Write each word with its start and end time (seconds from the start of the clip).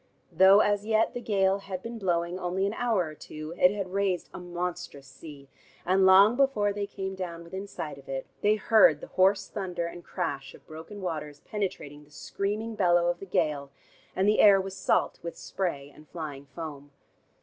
Though 0.31 0.61
as 0.61 0.83
yet 0.83 1.13
the 1.13 1.21
gale 1.21 1.59
had 1.59 1.83
been 1.83 1.99
blowing 1.99 2.39
only 2.39 2.65
an 2.65 2.73
hour 2.73 3.05
or 3.05 3.13
two, 3.13 3.53
it 3.55 3.69
had 3.71 3.93
raised 3.93 4.31
a 4.33 4.39
monstrous 4.39 5.05
sea, 5.05 5.47
and 5.85 6.07
long 6.07 6.35
before 6.35 6.73
they 6.73 6.87
came 6.87 7.13
down 7.13 7.43
within 7.43 7.67
sight 7.67 7.99
of 7.99 8.09
it, 8.09 8.25
they 8.41 8.55
heard 8.55 8.99
the 8.99 9.05
hoarse 9.13 9.47
thunder 9.47 9.85
and 9.85 10.03
crash 10.03 10.55
of 10.55 10.65
broken 10.65 11.01
waters 11.03 11.41
penetrating 11.41 12.03
the 12.03 12.09
screaming 12.09 12.73
bellow 12.73 13.11
of 13.11 13.19
the 13.19 13.27
gale, 13.27 13.69
and 14.15 14.27
the 14.27 14.39
air 14.39 14.59
was 14.59 14.75
salt 14.75 15.19
with 15.21 15.37
spray 15.37 15.91
and 15.95 16.09
flying 16.09 16.47
foam. 16.47 16.89